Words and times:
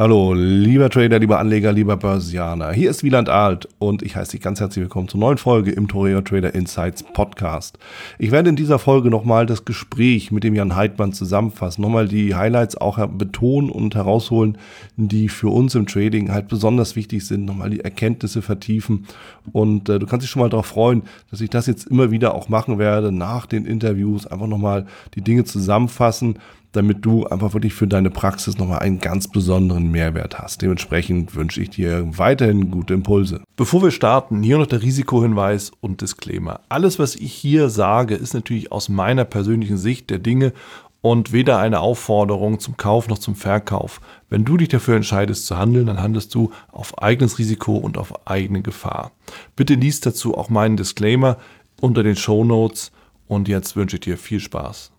Hallo, 0.00 0.32
lieber 0.32 0.90
Trader, 0.90 1.18
lieber 1.18 1.40
Anleger, 1.40 1.72
lieber 1.72 1.96
Börsianer. 1.96 2.70
Hier 2.70 2.88
ist 2.88 3.02
Wieland 3.02 3.28
Alt 3.28 3.68
und 3.80 4.00
ich 4.00 4.14
heiße 4.14 4.30
dich 4.30 4.40
ganz 4.40 4.60
herzlich 4.60 4.84
willkommen 4.84 5.08
zur 5.08 5.18
neuen 5.18 5.38
Folge 5.38 5.72
im 5.72 5.88
Toreo 5.88 6.20
Trader 6.20 6.54
Insights 6.54 7.02
Podcast. 7.02 7.80
Ich 8.16 8.30
werde 8.30 8.50
in 8.50 8.54
dieser 8.54 8.78
Folge 8.78 9.10
nochmal 9.10 9.44
das 9.44 9.64
Gespräch 9.64 10.30
mit 10.30 10.44
dem 10.44 10.54
Jan 10.54 10.76
Heidmann 10.76 11.12
zusammenfassen, 11.12 11.82
nochmal 11.82 12.06
die 12.06 12.36
Highlights 12.36 12.76
auch 12.76 13.04
betonen 13.08 13.70
und 13.70 13.96
herausholen, 13.96 14.56
die 14.94 15.28
für 15.28 15.48
uns 15.48 15.74
im 15.74 15.86
Trading 15.86 16.30
halt 16.30 16.46
besonders 16.46 16.94
wichtig 16.94 17.26
sind, 17.26 17.44
nochmal 17.44 17.70
die 17.70 17.80
Erkenntnisse 17.80 18.40
vertiefen 18.40 19.04
und 19.50 19.88
äh, 19.88 19.98
du 19.98 20.06
kannst 20.06 20.22
dich 20.22 20.30
schon 20.30 20.42
mal 20.42 20.48
darauf 20.48 20.66
freuen, 20.66 21.02
dass 21.32 21.40
ich 21.40 21.50
das 21.50 21.66
jetzt 21.66 21.88
immer 21.88 22.12
wieder 22.12 22.36
auch 22.36 22.48
machen 22.48 22.78
werde, 22.78 23.10
nach 23.10 23.46
den 23.46 23.66
Interviews 23.66 24.28
einfach 24.28 24.46
nochmal 24.46 24.86
die 25.16 25.22
Dinge 25.22 25.42
zusammenfassen 25.42 26.38
damit 26.78 27.04
du 27.04 27.26
einfach 27.26 27.52
wirklich 27.52 27.74
für 27.74 27.88
deine 27.88 28.08
Praxis 28.08 28.56
nochmal 28.56 28.78
einen 28.78 29.00
ganz 29.00 29.26
besonderen 29.26 29.90
Mehrwert 29.90 30.38
hast. 30.38 30.62
Dementsprechend 30.62 31.34
wünsche 31.34 31.60
ich 31.60 31.70
dir 31.70 32.16
weiterhin 32.16 32.70
gute 32.70 32.94
Impulse. 32.94 33.42
Bevor 33.56 33.82
wir 33.82 33.90
starten, 33.90 34.44
hier 34.44 34.58
noch 34.58 34.66
der 34.66 34.80
Risikohinweis 34.80 35.72
und 35.80 36.00
Disclaimer. 36.00 36.60
Alles, 36.68 37.00
was 37.00 37.16
ich 37.16 37.34
hier 37.34 37.68
sage, 37.68 38.14
ist 38.14 38.32
natürlich 38.32 38.70
aus 38.70 38.88
meiner 38.88 39.24
persönlichen 39.24 39.76
Sicht 39.76 40.08
der 40.08 40.20
Dinge 40.20 40.52
und 41.00 41.32
weder 41.32 41.58
eine 41.58 41.80
Aufforderung 41.80 42.60
zum 42.60 42.76
Kauf 42.76 43.08
noch 43.08 43.18
zum 43.18 43.34
Verkauf. 43.34 44.00
Wenn 44.28 44.44
du 44.44 44.56
dich 44.56 44.68
dafür 44.68 44.94
entscheidest 44.94 45.46
zu 45.46 45.58
handeln, 45.58 45.86
dann 45.86 46.00
handelst 46.00 46.34
du 46.34 46.52
auf 46.70 47.02
eigenes 47.02 47.38
Risiko 47.38 47.76
und 47.76 47.98
auf 47.98 48.28
eigene 48.28 48.62
Gefahr. 48.62 49.10
Bitte 49.56 49.74
liest 49.74 50.06
dazu 50.06 50.36
auch 50.36 50.48
meinen 50.48 50.76
Disclaimer 50.76 51.38
unter 51.80 52.04
den 52.04 52.16
Show 52.16 52.44
Notes 52.44 52.92
und 53.26 53.48
jetzt 53.48 53.74
wünsche 53.74 53.96
ich 53.96 54.00
dir 54.00 54.16
viel 54.16 54.40
Spaß. 54.40 54.92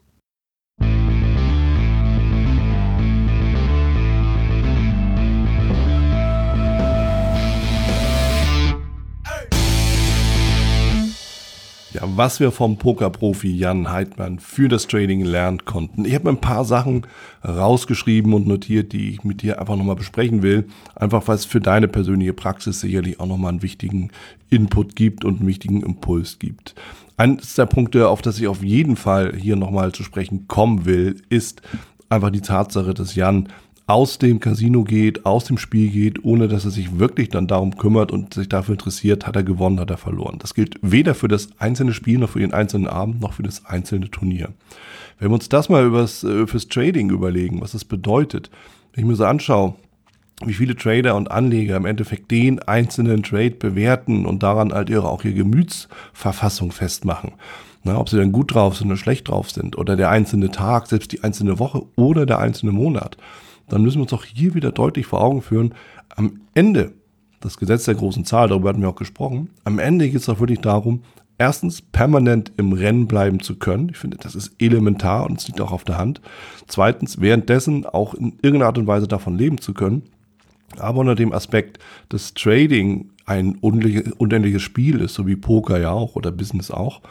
Ja, 11.92 12.02
was 12.04 12.40
wir 12.40 12.52
vom 12.52 12.78
Pokerprofi 12.78 13.50
Jan 13.50 13.92
Heidmann 13.92 14.38
für 14.38 14.68
das 14.68 14.86
Trading 14.86 15.26
lernen 15.26 15.66
konnten. 15.66 16.06
Ich 16.06 16.14
habe 16.14 16.30
ein 16.30 16.40
paar 16.40 16.64
Sachen 16.64 17.08
rausgeschrieben 17.44 18.34
und 18.34 18.46
notiert, 18.46 18.94
die 18.94 19.10
ich 19.10 19.24
mit 19.24 19.42
dir 19.42 19.60
einfach 19.60 19.76
nochmal 19.76 19.96
besprechen 19.96 20.44
will. 20.44 20.68
Einfach 20.96 21.28
weil 21.28 21.36
es 21.36 21.46
für 21.46 21.60
deine 21.60 21.88
persönliche 21.88 22.34
Praxis 22.34 22.82
sicherlich 22.82 23.20
auch 23.20 23.26
nochmal 23.26 23.54
einen 23.54 23.64
wichtigen 23.64 24.12
Input 24.52 24.96
gibt 24.96 25.26
und 25.26 25.40
einen 25.40 25.48
wichtigen 25.48 25.82
Impuls 25.82 26.38
gibt. 26.38 26.76
Eines 27.18 27.56
der 27.56 27.66
Punkte, 27.66 28.08
auf 28.08 28.22
das 28.22 28.40
ich 28.40 28.48
auf 28.48 28.62
jeden 28.62 28.96
Fall 28.96 29.34
hier 29.36 29.56
nochmal 29.56 29.92
zu 29.92 30.04
sprechen 30.04 30.48
kommen 30.48 30.86
will, 30.86 31.16
ist 31.30 31.64
einfach 32.08 32.30
die 32.30 32.42
Tatsache, 32.42 32.94
dass 32.94 33.16
Jan 33.16 33.50
aus 33.90 34.20
dem 34.20 34.40
Casino 34.40 34.84
geht, 34.84 35.26
aus 35.26 35.46
dem 35.46 35.58
Spiel 35.58 35.90
geht, 35.90 36.24
ohne 36.24 36.48
dass 36.48 36.64
er 36.64 36.70
sich 36.70 37.00
wirklich 37.00 37.30
dann 37.30 37.48
darum 37.48 37.76
kümmert 37.76 38.12
und 38.12 38.36
sich 38.36 38.48
dafür 38.48 38.74
interessiert, 38.74 39.26
hat 39.26 39.36
er 39.36 39.42
gewonnen, 39.42 39.80
hat 39.80 39.90
er 39.90 39.98
verloren. 39.98 40.38
Das 40.38 40.54
gilt 40.54 40.78
weder 40.84 41.16
für 41.16 41.28
das 41.28 41.50
einzelne 41.58 41.94
Spiel 41.94 42.20
noch 42.20 42.30
für 42.30 42.40
den 42.40 42.54
einzelnen 42.54 42.88
Abend 42.88 43.20
noch 43.20 43.34
für 43.34 43.42
das 43.42 43.66
einzelne 43.66 44.12
Turnier. 44.12 44.50
Wenn 45.18 45.32
wir 45.32 45.34
uns 45.34 45.50
das 45.50 45.70
mal 45.70 45.84
übers, 45.84 46.24
äh, 46.24 46.46
fürs 46.46 46.68
Trading 46.68 47.10
überlegen, 47.10 47.62
was 47.62 47.72
das 47.72 47.84
bedeutet, 47.84 48.52
wenn 48.94 49.06
ich 49.06 49.10
mir 49.10 49.16
so 49.16 49.26
anschaue, 49.26 49.74
wie 50.46 50.54
viele 50.54 50.76
Trader 50.76 51.16
und 51.16 51.32
Anleger 51.32 51.76
im 51.76 51.86
Endeffekt 51.86 52.30
den 52.30 52.60
einzelnen 52.60 53.24
Trade 53.24 53.56
bewerten 53.56 54.28
und 54.28 54.44
daran 54.44 54.72
halt 54.72 54.92
ihre 54.92 55.10
auch 55.10 55.24
ihre 55.24 55.34
Gemütsverfassung 55.34 56.72
festmachen. 56.72 57.32
Na, 57.84 57.98
ob 57.98 58.08
sie 58.08 58.18
dann 58.18 58.34
gut 58.34 58.54
drauf 58.54 58.78
sind 58.78 58.88
oder 58.88 58.98
schlecht 58.98 59.30
drauf 59.30 59.50
sind 59.50 59.80
oder 59.80 59.96
der 59.96 60.12
einzelne 60.12 60.52
Tag, 60.52 60.86
selbst 60.86 61.12
die 61.12 61.24
einzelne 61.24 61.58
Woche 61.58 61.82
oder 61.96 62.28
der 62.28 62.38
einzelne 62.38 62.72
Monat 62.72 63.18
dann 63.70 63.82
müssen 63.82 63.98
wir 63.98 64.04
uns 64.04 64.14
auch 64.14 64.26
hier 64.26 64.54
wieder 64.54 64.72
deutlich 64.72 65.06
vor 65.06 65.22
Augen 65.22 65.42
führen, 65.42 65.74
am 66.16 66.42
Ende, 66.54 66.92
das 67.40 67.58
Gesetz 67.58 67.86
der 67.86 67.96
großen 67.96 68.26
Zahl, 68.26 68.50
darüber 68.50 68.70
hatten 68.70 68.82
wir 68.82 68.90
auch 68.90 68.96
gesprochen, 68.96 69.50
am 69.64 69.80
Ende 69.80 70.10
geht 70.10 70.22
es 70.22 70.30
auch 70.30 70.40
wirklich 70.40 70.60
darum, 70.60 71.04
erstens 71.38 71.82
permanent 71.82 72.52
im 72.58 72.74
Rennen 72.74 73.08
bleiben 73.08 73.40
zu 73.40 73.58
können. 73.58 73.90
Ich 73.90 73.98
finde, 73.98 74.18
das 74.18 74.36
ist 74.36 74.52
elementar 74.60 75.26
und 75.26 75.40
es 75.40 75.48
liegt 75.48 75.62
auch 75.62 75.72
auf 75.72 75.86
der 75.86 75.98
Hand. 75.98 76.22
Zweitens, 76.68 77.22
währenddessen 77.22 77.86
auch 77.86 78.14
in 78.14 78.34
irgendeiner 78.42 78.66
Art 78.66 78.78
und 78.78 78.88
Weise 78.88 79.08
davon 79.08 79.38
leben 79.38 79.60
zu 79.60 79.74
können. 79.74 80.04
Aber 80.78 81.00
unter 81.00 81.16
dem 81.16 81.34
Aspekt, 81.34 81.80
dass 82.10 82.34
Trading 82.34 83.10
ein 83.26 83.56
unendliches 83.56 84.62
Spiel 84.62 85.00
ist, 85.00 85.14
so 85.14 85.26
wie 85.26 85.36
Poker 85.36 85.80
ja 85.80 85.92
auch 85.92 86.16
oder 86.16 86.32
Business 86.32 86.72
auch, 86.72 87.02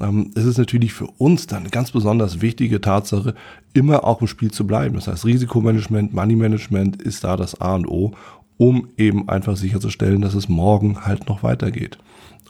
ähm, 0.00 0.30
es 0.34 0.44
ist 0.44 0.58
natürlich 0.58 0.92
für 0.92 1.06
uns 1.06 1.46
dann 1.46 1.60
eine 1.60 1.70
ganz 1.70 1.90
besonders 1.90 2.40
wichtige 2.40 2.80
Tatsache, 2.80 3.34
immer 3.74 4.04
auch 4.04 4.20
im 4.20 4.26
Spiel 4.26 4.50
zu 4.50 4.66
bleiben. 4.66 4.94
Das 4.94 5.08
heißt, 5.08 5.24
Risikomanagement, 5.24 6.12
Moneymanagement 6.12 7.00
ist 7.02 7.24
da 7.24 7.36
das 7.36 7.60
A 7.60 7.74
und 7.74 7.86
O, 7.86 8.12
um 8.56 8.88
eben 8.96 9.28
einfach 9.28 9.56
sicherzustellen, 9.56 10.20
dass 10.20 10.34
es 10.34 10.48
morgen 10.48 11.04
halt 11.04 11.28
noch 11.28 11.42
weitergeht. 11.42 11.98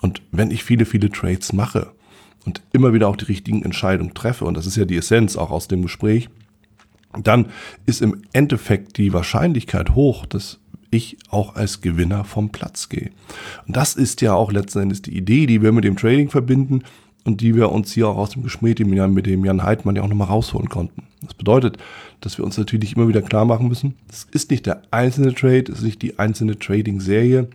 Und 0.00 0.22
wenn 0.32 0.50
ich 0.50 0.64
viele, 0.64 0.84
viele 0.86 1.10
Trades 1.10 1.52
mache 1.52 1.92
und 2.44 2.62
immer 2.72 2.92
wieder 2.92 3.08
auch 3.08 3.16
die 3.16 3.26
richtigen 3.26 3.62
Entscheidungen 3.62 4.14
treffe, 4.14 4.44
und 4.44 4.56
das 4.56 4.66
ist 4.66 4.76
ja 4.76 4.84
die 4.84 4.96
Essenz 4.96 5.36
auch 5.36 5.50
aus 5.50 5.68
dem 5.68 5.82
Gespräch, 5.82 6.28
dann 7.22 7.46
ist 7.86 8.02
im 8.02 8.22
Endeffekt 8.32 8.98
die 8.98 9.12
Wahrscheinlichkeit 9.12 9.94
hoch, 9.94 10.26
dass 10.26 10.60
ich 10.90 11.18
auch 11.30 11.54
als 11.56 11.80
Gewinner 11.80 12.24
vom 12.24 12.50
Platz 12.50 12.88
gehe. 12.88 13.10
Und 13.66 13.76
das 13.76 13.94
ist 13.94 14.20
ja 14.22 14.34
auch 14.34 14.52
letzten 14.52 14.80
Endes 14.80 15.02
die 15.02 15.16
Idee, 15.16 15.46
die 15.46 15.62
wir 15.62 15.72
mit 15.72 15.84
dem 15.84 15.96
Trading 15.96 16.30
verbinden 16.30 16.82
und 17.28 17.42
die 17.42 17.54
wir 17.54 17.70
uns 17.70 17.92
hier 17.92 18.08
auch 18.08 18.16
aus 18.16 18.30
dem 18.30 18.42
Gespräch 18.42 18.78
mit 18.78 19.26
dem 19.26 19.44
Jan 19.44 19.62
Heidmann 19.62 19.94
ja 19.94 20.02
auch 20.02 20.08
nochmal 20.08 20.28
rausholen 20.28 20.70
konnten. 20.70 21.02
Das 21.20 21.34
bedeutet, 21.34 21.76
dass 22.22 22.38
wir 22.38 22.44
uns 22.44 22.56
natürlich 22.56 22.96
immer 22.96 23.06
wieder 23.06 23.20
klar 23.20 23.44
machen 23.44 23.68
müssen, 23.68 23.96
es 24.08 24.26
ist 24.32 24.50
nicht 24.50 24.64
der 24.64 24.80
einzelne 24.90 25.34
Trade, 25.34 25.64
es 25.70 25.80
ist 25.80 25.84
nicht 25.84 26.00
die 26.00 26.18
einzelne 26.18 26.58
Trading-Serie, 26.58 27.48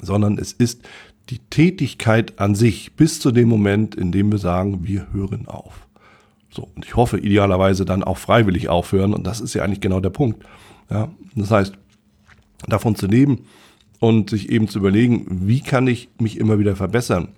sondern 0.00 0.38
es 0.38 0.52
ist 0.52 0.82
die 1.30 1.40
Tätigkeit 1.50 2.38
an 2.38 2.54
sich 2.54 2.92
bis 2.94 3.18
zu 3.18 3.32
dem 3.32 3.48
Moment, 3.48 3.96
in 3.96 4.12
dem 4.12 4.30
wir 4.30 4.38
sagen, 4.38 4.86
wir 4.86 5.12
hören 5.12 5.48
auf. 5.48 5.88
So, 6.50 6.68
und 6.76 6.84
ich 6.84 6.94
hoffe 6.94 7.18
idealerweise 7.18 7.84
dann 7.84 8.04
auch 8.04 8.18
freiwillig 8.18 8.68
aufhören 8.68 9.14
und 9.14 9.26
das 9.26 9.40
ist 9.40 9.54
ja 9.54 9.64
eigentlich 9.64 9.80
genau 9.80 9.98
der 9.98 10.10
Punkt. 10.10 10.44
Ja, 10.90 11.08
das 11.34 11.50
heißt, 11.50 11.72
davon 12.68 12.94
zu 12.94 13.08
leben 13.08 13.46
und 14.02 14.30
sich 14.30 14.50
eben 14.50 14.66
zu 14.66 14.80
überlegen, 14.80 15.26
wie 15.46 15.60
kann 15.60 15.86
ich 15.86 16.08
mich 16.18 16.36
immer 16.36 16.58
wieder 16.58 16.74
verbessern? 16.74 17.28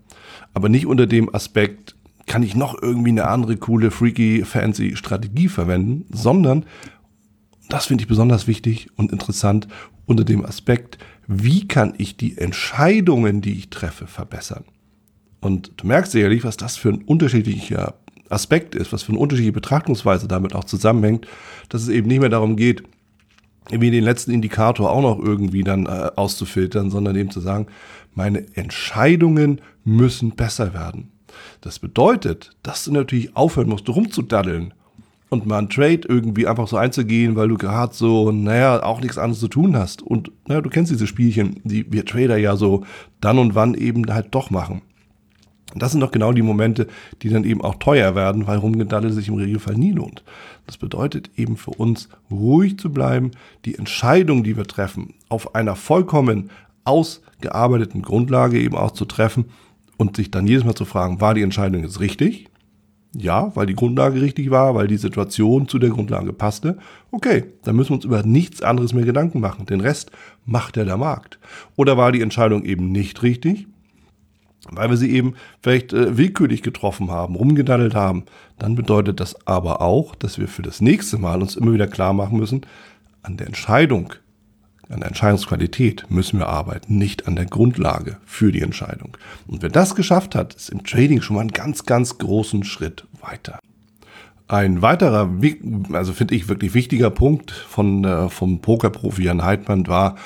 Aber 0.55 0.71
nicht 0.71 0.87
unter 0.87 1.07
dem 1.07 1.33
Aspekt, 1.35 1.95
kann 2.27 2.43
ich 2.43 2.55
noch 2.55 2.81
irgendwie 2.81 3.11
eine 3.11 3.29
andere 3.29 3.59
coole, 3.59 3.91
freaky, 3.91 4.47
fancy 4.47 4.97
Strategie 4.97 5.49
verwenden, 5.49 6.07
sondern, 6.11 6.65
das 7.69 7.85
finde 7.85 8.01
ich 8.01 8.09
besonders 8.09 8.47
wichtig 8.47 8.89
und 8.97 9.13
interessant, 9.13 9.69
unter 10.07 10.25
dem 10.25 10.43
Aspekt, 10.43 10.97
wie 11.27 11.69
kann 11.69 11.93
ich 11.99 12.17
die 12.17 12.39
Entscheidungen, 12.39 13.43
die 13.43 13.59
ich 13.59 13.69
treffe, 13.69 14.07
verbessern? 14.07 14.65
Und 15.41 15.73
du 15.77 15.87
merkst 15.87 16.13
sicherlich, 16.13 16.45
was 16.45 16.57
das 16.57 16.79
für 16.79 16.89
ein 16.89 17.03
unterschiedlicher 17.03 17.93
Aspekt 18.31 18.75
ist, 18.75 18.91
was 18.91 19.03
für 19.03 19.13
eine 19.13 19.19
unterschiedliche 19.19 19.53
Betrachtungsweise 19.53 20.29
damit 20.29 20.55
auch 20.55 20.65
zusammenhängt, 20.65 21.27
dass 21.69 21.83
es 21.83 21.89
eben 21.89 22.09
nicht 22.09 22.21
mehr 22.21 22.31
darum 22.31 22.57
geht, 22.57 22.85
irgendwie 23.71 23.91
den 23.91 24.05
letzten 24.05 24.31
Indikator 24.31 24.91
auch 24.91 25.03
noch 25.03 25.19
irgendwie 25.19 25.65
dann 25.65 25.87
äh, 25.87 26.11
auszufiltern, 26.17 26.91
sondern 26.91 27.17
eben 27.17 27.31
zu 27.31 27.41
sagen, 27.41 27.67
meine 28.15 28.45
Entscheidungen 28.55 29.61
müssen 29.85 30.33
besser 30.33 30.75
werden. 30.75 31.11
Das 31.61 31.79
bedeutet, 31.79 32.51
dass 32.63 32.85
du 32.85 32.93
natürlich 32.93 33.37
aufhören 33.37 33.69
musst, 33.69 33.89
rumzudaddeln 33.89 34.75
und 35.31 35.47
mal 35.47 35.59
einen 35.59 35.69
Trade 35.69 36.03
irgendwie 36.09 36.47
einfach 36.47 36.69
so 36.69 36.77
einzugehen, 36.77 37.37
weil 37.37 37.49
du 37.49 37.57
gerade 37.57 37.95
so, 37.95 38.31
naja, 38.31 38.83
auch 38.83 39.01
nichts 39.01 39.19
anderes 39.19 39.41
zu 39.41 39.49
tun 39.49 39.77
hast. 39.77 40.03
Und 40.03 40.31
naja, 40.47 40.61
du 40.61 40.71
kennst 40.71 40.93
diese 40.93 41.07
Spielchen, 41.07 41.61
die 41.65 41.91
wir 41.91 42.05
Trader 42.05 42.37
ja 42.37 42.57
so 42.57 42.85
dann 43.21 43.39
und 43.39 43.55
wann 43.55 43.75
eben 43.75 44.13
halt 44.13 44.29
doch 44.35 44.51
machen. 44.51 44.83
Und 45.75 45.83
das 45.83 45.93
sind 45.93 46.01
doch 46.01 46.12
genau 46.12 46.33
die 46.33 46.43
Momente, 46.43 46.87
die 47.23 47.29
dann 47.29 47.45
eben 47.45 47.61
auch 47.61 47.75
teuer 47.75 48.15
werden, 48.15 48.47
weil 48.47 48.59
Rumgedaddel 48.59 49.12
sich 49.12 49.29
im 49.29 49.35
Regelfall 49.35 49.75
nie 49.75 49.93
lohnt. 49.93 50.25
Das 50.67 50.79
bedeutet 50.79 51.31
eben 51.37 51.57
für 51.57 51.73
uns, 51.73 52.09
ruhig 52.31 52.79
zu 52.79 52.91
bleiben, 52.91 53.33
die 53.65 53.77
Entscheidung, 53.77 54.45
die 54.45 54.57
wir 54.57 54.65
treffen, 54.65 55.15
auf 55.29 55.55
einer 55.55 55.75
vollkommen 55.75 56.50
ausgearbeiteten 56.85 58.03
Grundlage 58.03 58.61
eben 58.61 58.76
auch 58.76 58.93
zu 58.93 59.05
treffen 59.05 59.47
und 59.97 60.17
sich 60.17 60.31
dann 60.31 60.47
jedes 60.47 60.65
Mal 60.65 60.75
zu 60.75 60.85
fragen, 60.85 61.21
war 61.21 61.35
die 61.35 61.43
Entscheidung 61.43 61.82
jetzt 61.82 62.00
richtig? 62.00 62.49
Ja, 63.17 63.53
weil 63.55 63.67
die 63.67 63.76
Grundlage 63.76 64.21
richtig 64.21 64.50
war, 64.50 64.75
weil 64.75 64.88
die 64.88 64.97
Situation 64.97 65.69
zu 65.69 65.79
der 65.79 65.91
Grundlage 65.91 66.32
passte. 66.32 66.79
Okay, 67.12 67.44
dann 67.62 67.76
müssen 67.76 67.91
wir 67.91 67.97
uns 67.97 68.05
über 68.05 68.25
nichts 68.25 68.61
anderes 68.61 68.93
mehr 68.93 69.05
Gedanken 69.05 69.38
machen. 69.38 69.67
Den 69.67 69.81
Rest 69.81 70.11
macht 70.44 70.76
ja 70.76 70.85
der 70.85 70.97
Markt. 70.97 71.38
Oder 71.76 71.97
war 71.97 72.11
die 72.11 72.23
Entscheidung 72.23 72.65
eben 72.65 72.91
nicht 72.91 73.23
richtig? 73.23 73.69
Weil 74.70 74.90
wir 74.90 74.96
sie 74.96 75.11
eben 75.11 75.34
vielleicht 75.62 75.93
äh, 75.93 76.16
willkürlich 76.16 76.62
getroffen 76.62 77.11
haben, 77.11 77.37
rumgedaddelt 77.37 77.94
haben, 77.94 78.25
dann 78.58 78.75
bedeutet 78.75 79.20
das 79.20 79.46
aber 79.46 79.81
auch, 79.81 80.14
dass 80.14 80.38
wir 80.38 80.49
für 80.49 80.62
das 80.62 80.81
nächste 80.81 81.19
Mal 81.19 81.43
uns 81.43 81.56
immer 81.56 81.72
wieder 81.72 81.87
klar 81.87 82.12
machen 82.12 82.38
müssen, 82.38 82.62
an 83.22 83.37
der 83.37 83.46
Entscheidung, 83.46 84.14
an 84.90 85.00
der 85.00 85.08
Entscheidungsqualität 85.08 86.06
müssen 86.11 86.38
wir 86.38 86.49
arbeiten, 86.49 86.99
nicht 86.99 87.26
an 87.26 87.37
der 87.37 87.46
Grundlage 87.46 88.19
für 88.25 88.52
die 88.52 88.61
Entscheidung. 88.61 89.16
Und 89.46 89.62
wer 89.62 89.70
das 89.70 89.94
geschafft 89.94 90.34
hat, 90.34 90.55
ist 90.55 90.69
im 90.69 90.84
Trading 90.84 91.22
schon 91.22 91.37
mal 91.37 91.40
einen 91.43 91.52
ganz, 91.52 91.87
ganz 91.87 92.19
großen 92.19 92.64
Schritt 92.64 93.06
weiter. 93.20 93.58
Ein 94.46 94.82
weiterer, 94.82 95.31
also 95.93 96.12
finde 96.12 96.34
ich 96.34 96.49
wirklich 96.49 96.75
wichtiger 96.75 97.08
Punkt 97.08 97.50
von, 97.50 98.05
äh, 98.05 98.28
vom 98.28 98.61
Pokerprofi 98.61 99.25
Jan 99.25 99.43
Heidmann 99.43 99.87
war, 99.87 100.16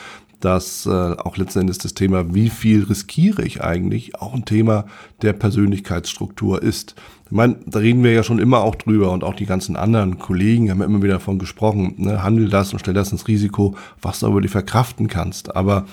dass 0.41 0.87
äh, 0.87 0.91
auch 0.91 1.37
letzten 1.37 1.61
Endes 1.61 1.79
das 1.79 1.95
Thema, 1.95 2.35
wie 2.35 2.49
viel 2.49 2.85
riskiere 2.85 3.43
ich 3.43 3.63
eigentlich, 3.63 4.17
auch 4.21 4.35
ein 4.35 4.45
Thema 4.45 4.85
der 5.23 5.33
Persönlichkeitsstruktur 5.33 6.63
ist. 6.63 6.95
Ich 7.27 7.33
meine, 7.33 7.57
da 7.67 7.81
reden 7.81 8.03
wir 8.05 8.13
ja 8.13 8.23
schon 8.23 8.39
immer 8.39 8.61
auch 8.61 8.75
drüber 8.75 9.11
und 9.11 9.23
auch 9.23 9.35
die 9.35 9.45
ganzen 9.45 9.77
anderen 9.77 10.19
Kollegen 10.19 10.71
haben 10.71 10.81
immer 10.81 11.03
wieder 11.03 11.15
davon 11.15 11.39
gesprochen, 11.39 11.95
ne, 11.99 12.23
handel 12.23 12.49
das 12.49 12.73
und 12.73 12.79
stell 12.79 12.95
das 12.95 13.13
ins 13.13 13.29
Risiko, 13.29 13.77
was 14.01 14.21
du 14.21 14.27
aber 14.27 14.41
die 14.41 14.49
verkraften 14.49 15.09
kannst. 15.09 15.55
Aber 15.55 15.85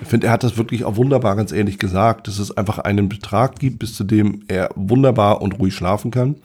ich 0.00 0.08
finde, 0.08 0.28
er 0.28 0.32
hat 0.32 0.44
das 0.44 0.56
wirklich 0.56 0.84
auch 0.84 0.96
wunderbar 0.96 1.36
ganz 1.36 1.52
ehrlich 1.52 1.78
gesagt, 1.78 2.28
dass 2.28 2.38
es 2.38 2.56
einfach 2.56 2.78
einen 2.78 3.08
Betrag 3.08 3.58
gibt, 3.58 3.80
bis 3.80 3.94
zu 3.94 4.04
dem 4.04 4.44
er 4.48 4.70
wunderbar 4.76 5.42
und 5.42 5.58
ruhig 5.58 5.74
schlafen 5.74 6.10
kann. 6.10 6.36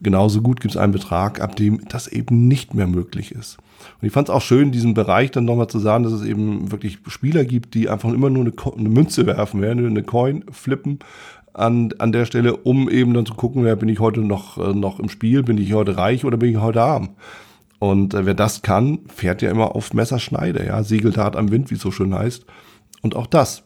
Genauso 0.00 0.40
gut 0.40 0.60
gibt 0.60 0.74
es 0.74 0.80
einen 0.80 0.92
Betrag, 0.92 1.40
ab 1.40 1.54
dem 1.54 1.86
das 1.88 2.08
eben 2.08 2.48
nicht 2.48 2.74
mehr 2.74 2.88
möglich 2.88 3.32
ist. 3.32 3.58
Und 4.00 4.06
ich 4.06 4.12
fand 4.12 4.28
es 4.28 4.34
auch 4.34 4.42
schön, 4.42 4.72
diesen 4.72 4.94
Bereich 4.94 5.30
dann 5.30 5.44
nochmal 5.44 5.68
zu 5.68 5.78
sagen, 5.78 6.04
dass 6.04 6.12
es 6.12 6.24
eben 6.24 6.70
wirklich 6.70 6.98
Spieler 7.06 7.44
gibt, 7.44 7.74
die 7.74 7.88
einfach 7.88 8.12
immer 8.12 8.30
nur 8.30 8.44
eine, 8.44 8.52
eine 8.76 8.88
Münze 8.88 9.26
werfen, 9.26 9.64
eine 9.64 10.02
Coin 10.02 10.44
flippen 10.50 10.98
an, 11.54 11.92
an 11.98 12.12
der 12.12 12.24
Stelle, 12.24 12.56
um 12.56 12.88
eben 12.88 13.14
dann 13.14 13.26
zu 13.26 13.34
gucken, 13.34 13.66
ja, 13.66 13.74
bin 13.74 13.88
ich 13.88 14.00
heute 14.00 14.20
noch, 14.20 14.58
äh, 14.58 14.74
noch 14.74 14.98
im 14.98 15.08
Spiel, 15.08 15.42
bin 15.42 15.58
ich 15.58 15.72
heute 15.72 15.96
reich 15.96 16.24
oder 16.24 16.36
bin 16.36 16.50
ich 16.50 16.56
heute 16.56 16.82
arm? 16.82 17.10
Und 17.78 18.14
äh, 18.14 18.24
wer 18.24 18.34
das 18.34 18.62
kann, 18.62 19.00
fährt 19.08 19.42
ja 19.42 19.50
immer 19.50 19.74
auf 19.74 19.92
Messerschneide, 19.92 20.64
ja, 20.66 20.82
segelt 20.82 21.18
hart 21.18 21.36
am 21.36 21.50
Wind, 21.50 21.70
wie 21.70 21.74
es 21.74 21.80
so 21.80 21.90
schön 21.90 22.14
heißt. 22.14 22.46
Und 23.02 23.16
auch 23.16 23.26
das 23.26 23.64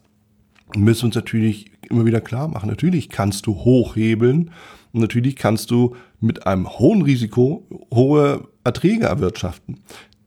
müssen 0.74 1.02
wir 1.02 1.06
uns 1.06 1.14
natürlich 1.14 1.70
immer 1.88 2.06
wieder 2.06 2.20
klar 2.20 2.48
machen. 2.48 2.68
Natürlich 2.68 3.08
kannst 3.08 3.46
du 3.46 3.54
hochhebeln 3.54 4.50
natürlich 5.00 5.36
kannst 5.36 5.70
du 5.70 5.96
mit 6.20 6.46
einem 6.46 6.68
hohen 6.78 7.02
Risiko 7.02 7.66
hohe 7.92 8.48
Erträge 8.64 9.06
erwirtschaften. 9.06 9.80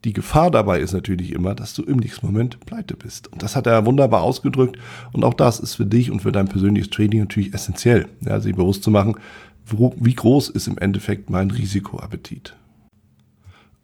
Die 0.06 0.14
Gefahr 0.14 0.50
dabei 0.50 0.80
ist 0.80 0.94
natürlich 0.94 1.34
immer, 1.34 1.56
dass 1.56 1.74
du 1.74 1.84
im 1.84 1.98
nächsten 1.98 2.26
Moment 2.26 2.60
pleite 2.66 2.96
bist. 2.96 3.28
Und 3.28 3.44
das 3.44 3.56
hat 3.56 3.68
er 3.68 3.86
wunderbar 3.86 4.22
ausgedrückt. 4.22 4.78
Und 5.12 5.26
auch 5.26 5.34
das 5.34 5.60
ist 5.60 5.76
für 5.76 5.86
dich 5.86 6.10
und 6.10 6.22
für 6.22 6.32
dein 6.32 6.48
persönliches 6.48 6.90
Trading 6.90 7.20
natürlich 7.20 7.54
essentiell, 7.54 8.08
ja, 8.22 8.40
sich 8.40 8.56
bewusst 8.56 8.84
zu 8.84 8.92
machen, 8.92 9.16
wie 9.66 10.16
groß 10.16 10.50
ist 10.50 10.68
im 10.68 10.78
Endeffekt 10.78 11.30
mein 11.30 11.52
Risikoappetit. 11.52 12.56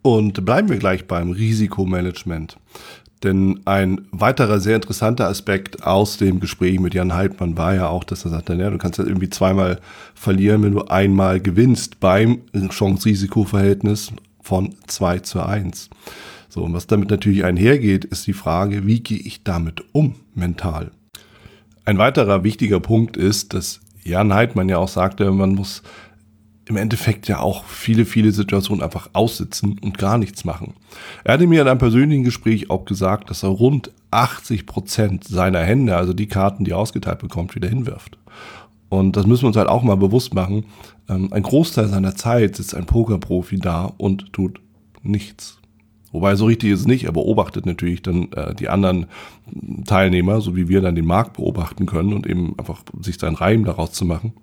Und 0.01 0.45
bleiben 0.45 0.69
wir 0.69 0.77
gleich 0.77 1.05
beim 1.05 1.31
Risikomanagement. 1.31 2.57
Denn 3.23 3.61
ein 3.65 4.01
weiterer 4.11 4.59
sehr 4.59 4.75
interessanter 4.75 5.27
Aspekt 5.27 5.83
aus 5.83 6.17
dem 6.17 6.39
Gespräch 6.39 6.79
mit 6.79 6.93
Jan 6.93 7.13
Heidmann 7.13 7.57
war 7.57 7.73
ja 7.73 7.87
auch, 7.87 8.03
dass 8.03 8.25
er 8.25 8.31
sagte, 8.31 8.53
ja, 8.55 8.69
du 8.69 8.77
kannst 8.77 8.99
ja 8.99 9.05
irgendwie 9.05 9.29
zweimal 9.29 9.79
verlieren, 10.13 10.63
wenn 10.63 10.73
du 10.73 10.85
einmal 10.85 11.39
gewinnst 11.39 11.99
beim 11.99 12.41
Chance-Risiko-Verhältnis 12.53 14.11
von 14.41 14.75
2 14.87 15.19
zu 15.19 15.41
1. 15.41 15.89
So, 16.49 16.63
und 16.63 16.73
was 16.73 16.87
damit 16.87 17.09
natürlich 17.09 17.43
einhergeht, 17.43 18.05
ist 18.05 18.27
die 18.27 18.33
Frage, 18.33 18.85
wie 18.85 18.99
gehe 18.99 19.17
ich 19.17 19.43
damit 19.43 19.83
um 19.91 20.15
mental? 20.35 20.91
Ein 21.83 21.97
weiterer 21.97 22.43
wichtiger 22.43 22.79
Punkt 22.79 23.17
ist, 23.17 23.53
dass 23.53 23.81
Jan 24.03 24.33
Heidmann 24.33 24.69
ja 24.69 24.77
auch 24.77 24.87
sagte, 24.87 25.31
man 25.31 25.55
muss 25.55 25.81
im 26.67 26.77
Endeffekt 26.77 27.27
ja 27.27 27.39
auch 27.39 27.65
viele, 27.65 28.05
viele 28.05 28.31
Situationen 28.31 28.83
einfach 28.83 29.09
aussitzen 29.13 29.77
und 29.79 29.97
gar 29.97 30.17
nichts 30.17 30.45
machen. 30.45 30.73
Er 31.23 31.35
hatte 31.35 31.47
mir 31.47 31.61
in 31.61 31.67
einem 31.67 31.79
persönlichen 31.79 32.23
Gespräch 32.23 32.69
auch 32.69 32.85
gesagt, 32.85 33.29
dass 33.29 33.43
er 33.43 33.49
rund 33.49 33.91
80 34.11 34.65
Prozent 34.65 35.23
seiner 35.25 35.59
Hände, 35.59 35.95
also 35.95 36.13
die 36.13 36.27
Karten, 36.27 36.65
die 36.65 36.71
er 36.71 36.79
ausgeteilt 36.79 37.19
bekommt, 37.19 37.55
wieder 37.55 37.69
hinwirft. 37.69 38.17
Und 38.89 39.15
das 39.15 39.27
müssen 39.27 39.43
wir 39.43 39.47
uns 39.47 39.57
halt 39.57 39.67
auch 39.67 39.83
mal 39.83 39.97
bewusst 39.97 40.33
machen. 40.33 40.65
Ähm, 41.09 41.31
ein 41.31 41.43
Großteil 41.43 41.87
seiner 41.87 42.15
Zeit 42.15 42.55
sitzt 42.55 42.75
ein 42.75 42.85
Pokerprofi 42.85 43.57
da 43.57 43.93
und 43.97 44.33
tut 44.33 44.59
nichts. 45.03 45.59
Wobei 46.11 46.35
so 46.35 46.45
richtig 46.45 46.71
ist 46.71 46.81
es 46.81 46.87
nicht. 46.87 47.03
Er 47.03 47.11
beobachtet 47.11 47.65
natürlich 47.65 48.01
dann 48.01 48.31
äh, 48.31 48.55
die 48.55 48.69
anderen 48.69 49.07
Teilnehmer, 49.85 50.39
so 50.39 50.55
wie 50.55 50.69
wir 50.69 50.81
dann 50.81 50.95
den 50.95 51.05
Markt 51.05 51.33
beobachten 51.33 51.85
können 51.85 52.13
und 52.13 52.25
eben 52.25 52.57
einfach 52.57 52.83
sich 53.01 53.19
seinen 53.19 53.35
Reim 53.35 53.65
daraus 53.65 53.91
zu 53.91 54.05
machen. 54.05 54.33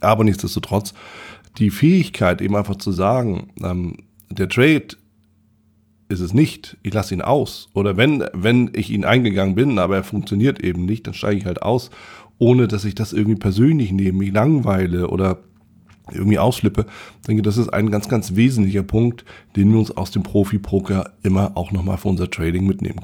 Aber 0.00 0.24
nichtsdestotrotz, 0.24 0.94
die 1.58 1.70
Fähigkeit 1.70 2.40
eben 2.40 2.56
einfach 2.56 2.76
zu 2.76 2.92
sagen, 2.92 3.50
ähm, 3.62 3.96
der 4.30 4.48
Trade 4.48 4.88
ist 6.08 6.20
es 6.20 6.34
nicht, 6.34 6.76
ich 6.82 6.92
lasse 6.92 7.14
ihn 7.14 7.22
aus. 7.22 7.68
Oder 7.72 7.96
wenn, 7.96 8.24
wenn 8.32 8.70
ich 8.74 8.90
ihn 8.90 9.04
eingegangen 9.04 9.54
bin, 9.54 9.78
aber 9.78 9.96
er 9.96 10.04
funktioniert 10.04 10.60
eben 10.60 10.84
nicht, 10.84 11.06
dann 11.06 11.14
steige 11.14 11.38
ich 11.38 11.46
halt 11.46 11.62
aus 11.62 11.90
ohne 12.40 12.66
dass 12.66 12.84
ich 12.84 12.96
das 12.96 13.12
irgendwie 13.12 13.38
persönlich 13.38 13.92
nehme, 13.92 14.18
mich 14.18 14.32
langweile 14.32 15.08
oder 15.08 15.38
irgendwie 16.10 16.38
ausflippe. 16.38 16.86
Ich 17.20 17.26
denke, 17.26 17.42
das 17.42 17.58
ist 17.58 17.68
ein 17.68 17.90
ganz, 17.90 18.08
ganz 18.08 18.34
wesentlicher 18.34 18.82
Punkt, 18.82 19.24
den 19.54 19.70
wir 19.70 19.78
uns 19.78 19.96
aus 19.96 20.10
dem 20.10 20.24
Profi-Poker 20.24 21.12
immer 21.22 21.56
auch 21.56 21.70
nochmal 21.70 21.98
für 21.98 22.08
unser 22.08 22.30
Trading 22.30 22.66
mitnehmen. 22.66 23.00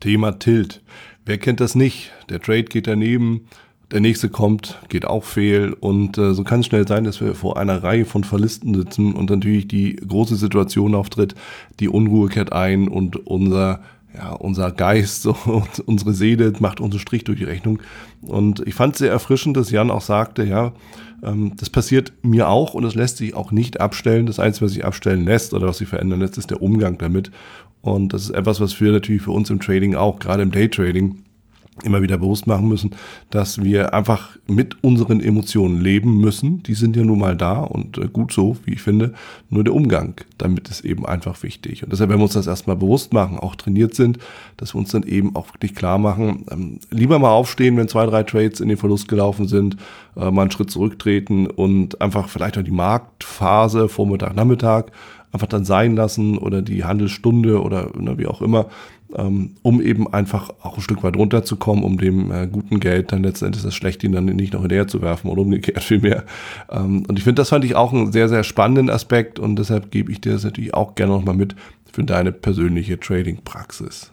Thema 0.00 0.38
Tilt. 0.38 0.80
Wer 1.26 1.36
kennt 1.38 1.60
das 1.60 1.74
nicht? 1.74 2.12
Der 2.30 2.40
Trade 2.40 2.64
geht 2.64 2.86
daneben, 2.86 3.48
der 3.90 4.00
nächste 4.00 4.28
kommt, 4.28 4.78
geht 4.88 5.06
auch 5.06 5.24
fehl 5.24 5.72
und 5.72 6.18
äh, 6.18 6.34
so 6.34 6.44
kann 6.44 6.60
es 6.60 6.66
schnell 6.66 6.86
sein, 6.86 7.04
dass 7.04 7.20
wir 7.20 7.34
vor 7.34 7.56
einer 7.56 7.82
Reihe 7.82 8.04
von 8.04 8.22
Verlisten 8.22 8.74
sitzen 8.74 9.14
und 9.14 9.30
natürlich 9.30 9.66
die 9.66 9.96
große 9.96 10.36
Situation 10.36 10.94
auftritt, 10.94 11.34
die 11.80 11.88
Unruhe 11.88 12.28
kehrt 12.28 12.52
ein 12.52 12.88
und 12.88 13.26
unser 13.26 13.80
ja, 14.14 14.32
unser 14.32 14.72
Geist, 14.72 15.22
so, 15.22 15.36
unsere 15.86 16.12
Seele 16.12 16.52
macht 16.60 16.80
unseren 16.80 17.00
Strich 17.00 17.24
durch 17.24 17.38
die 17.38 17.44
Rechnung. 17.44 17.80
Und 18.22 18.66
ich 18.66 18.74
fand 18.74 18.94
es 18.94 18.98
sehr 18.98 19.10
erfrischend, 19.10 19.56
dass 19.56 19.70
Jan 19.70 19.90
auch 19.90 20.00
sagte, 20.00 20.44
ja, 20.44 20.72
ähm, 21.22 21.52
das 21.56 21.70
passiert 21.70 22.12
mir 22.22 22.48
auch 22.48 22.74
und 22.74 22.84
es 22.84 22.94
lässt 22.94 23.18
sich 23.18 23.34
auch 23.34 23.52
nicht 23.52 23.80
abstellen. 23.80 24.26
Das 24.26 24.40
Einzige, 24.40 24.66
was 24.66 24.72
sich 24.72 24.84
abstellen 24.84 25.24
lässt 25.24 25.54
oder 25.54 25.68
was 25.68 25.78
sich 25.78 25.88
verändern 25.88 26.20
lässt, 26.20 26.38
ist 26.38 26.50
der 26.50 26.62
Umgang 26.62 26.98
damit. 26.98 27.30
Und 27.80 28.12
das 28.12 28.22
ist 28.22 28.30
etwas, 28.30 28.60
was 28.60 28.80
wir 28.80 28.92
natürlich 28.92 29.22
für 29.22 29.30
uns 29.30 29.50
im 29.50 29.60
Trading 29.60 29.94
auch, 29.94 30.18
gerade 30.18 30.42
im 30.42 30.50
Daytrading, 30.50 31.22
immer 31.84 32.02
wieder 32.02 32.18
bewusst 32.18 32.46
machen 32.46 32.68
müssen, 32.68 32.90
dass 33.30 33.62
wir 33.62 33.94
einfach 33.94 34.36
mit 34.46 34.82
unseren 34.82 35.20
Emotionen 35.20 35.80
leben 35.80 36.18
müssen. 36.18 36.62
Die 36.62 36.74
sind 36.74 36.96
ja 36.96 37.04
nun 37.04 37.18
mal 37.18 37.36
da 37.36 37.60
und 37.60 37.98
äh, 37.98 38.08
gut 38.08 38.32
so, 38.32 38.56
wie 38.64 38.74
ich 38.74 38.82
finde. 38.82 39.14
Nur 39.50 39.64
der 39.64 39.74
Umgang 39.74 40.14
damit 40.38 40.68
ist 40.68 40.84
eben 40.84 41.04
einfach 41.04 41.42
wichtig. 41.42 41.82
Und 41.82 41.92
deshalb, 41.92 42.10
wenn 42.10 42.18
wir 42.18 42.24
uns 42.24 42.34
das 42.34 42.46
erstmal 42.46 42.76
bewusst 42.76 43.12
machen, 43.12 43.38
auch 43.38 43.56
trainiert 43.56 43.94
sind, 43.94 44.18
dass 44.56 44.74
wir 44.74 44.78
uns 44.78 44.90
dann 44.90 45.02
eben 45.02 45.34
auch 45.36 45.52
wirklich 45.54 45.74
klar 45.74 45.98
machen, 45.98 46.46
ähm, 46.50 46.78
lieber 46.90 47.18
mal 47.18 47.30
aufstehen, 47.30 47.76
wenn 47.76 47.88
zwei, 47.88 48.06
drei 48.06 48.22
Trades 48.22 48.60
in 48.60 48.68
den 48.68 48.78
Verlust 48.78 49.08
gelaufen 49.08 49.48
sind, 49.48 49.76
äh, 50.16 50.30
mal 50.30 50.42
einen 50.42 50.50
Schritt 50.50 50.70
zurücktreten 50.70 51.46
und 51.46 52.00
einfach 52.00 52.28
vielleicht 52.28 52.58
auch 52.58 52.62
die 52.62 52.70
Marktphase, 52.70 53.88
Vormittag, 53.88 54.34
Nachmittag, 54.34 54.92
einfach 55.32 55.46
dann 55.46 55.64
sein 55.64 55.94
lassen 55.94 56.38
oder 56.38 56.62
die 56.62 56.84
Handelsstunde 56.84 57.60
oder 57.60 57.90
ne, 57.98 58.16
wie 58.18 58.26
auch 58.26 58.40
immer 58.40 58.66
um 59.10 59.80
eben 59.80 60.12
einfach 60.12 60.50
auch 60.62 60.76
ein 60.76 60.82
Stück 60.82 61.02
weit 61.02 61.16
runterzukommen, 61.16 61.82
um 61.82 61.98
dem 61.98 62.30
äh, 62.30 62.46
guten 62.46 62.78
Geld 62.78 63.10
dann 63.12 63.22
letztendlich 63.22 63.64
das 63.64 63.74
Schlechte 63.74 64.08
dann 64.10 64.26
nicht 64.26 64.52
noch 64.52 64.60
hinterher 64.60 64.86
zu 64.86 65.00
werfen 65.00 65.28
oder 65.30 65.42
umgekehrt 65.42 65.82
vielmehr. 65.82 66.24
Ähm, 66.70 67.04
und 67.08 67.18
ich 67.18 67.24
finde, 67.24 67.40
das 67.40 67.48
fand 67.48 67.64
ich 67.64 67.74
auch 67.74 67.92
einen 67.92 68.12
sehr, 68.12 68.28
sehr 68.28 68.44
spannenden 68.44 68.90
Aspekt 68.90 69.38
und 69.38 69.56
deshalb 69.56 69.90
gebe 69.90 70.12
ich 70.12 70.20
dir 70.20 70.32
das 70.32 70.44
natürlich 70.44 70.74
auch 70.74 70.94
gerne 70.94 71.12
nochmal 71.12 71.34
mit 71.34 71.56
für 71.90 72.04
deine 72.04 72.32
persönliche 72.32 73.00
Trading-Praxis. 73.00 74.12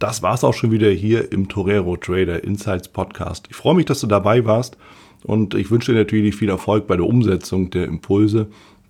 Das 0.00 0.22
war's 0.22 0.42
auch 0.42 0.54
schon 0.54 0.72
wieder 0.72 0.90
hier 0.90 1.32
im 1.32 1.48
Torero 1.48 1.96
Trader 1.96 2.42
Insights 2.42 2.88
Podcast. 2.88 3.46
Ich 3.48 3.56
freue 3.56 3.74
mich, 3.74 3.86
dass 3.86 4.00
du 4.00 4.08
dabei 4.08 4.44
warst 4.44 4.76
und 5.22 5.54
ich 5.54 5.70
wünsche 5.70 5.92
dir 5.92 5.98
natürlich 5.98 6.34
viel 6.34 6.50
Erfolg 6.50 6.86
bei 6.86 6.96
der 6.96 7.06
Umsetzung 7.06 7.70
der 7.70 7.84
Impulse 7.86 8.48